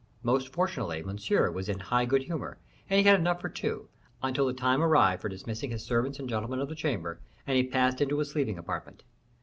Most 0.23 0.51
fortunately 0.51 1.03
Monsieur 1.03 1.51
was 1.51 1.69
in 1.69 1.79
high 1.79 2.05
good 2.05 2.23
humor, 2.23 2.57
and 2.89 2.97
he 2.99 3.05
had 3.05 3.19
enough 3.19 3.39
for 3.39 3.49
two, 3.49 3.87
until 4.23 4.47
the 4.47 4.53
time 4.53 4.81
arrived 4.81 5.21
for 5.21 5.29
dismissing 5.29 5.69
his 5.69 5.85
servants 5.85 6.17
and 6.17 6.27
gentlemen 6.27 6.59
of 6.59 6.69
the 6.69 6.73
chamber, 6.75 7.19
and 7.45 7.55
he 7.55 7.61
passed 7.63 8.01
into 8.01 8.17
his 8.17 8.31
sleeping 8.31 8.57
apartment. 8.57 9.03